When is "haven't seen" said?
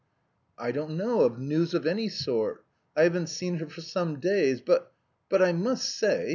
3.03-3.57